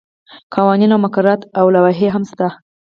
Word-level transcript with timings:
قوانین 0.55 0.91
او 0.93 0.99
مقررات 1.05 1.41
او 1.59 1.65
لوایح 1.73 1.99
هم 2.15 2.23
شته. 2.29 2.47